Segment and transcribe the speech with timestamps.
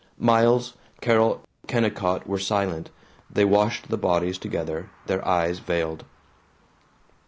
[0.17, 2.89] Miles, Carol, Kennicott were silent.
[3.31, 6.05] They washed the bodies together, their eyes veiled.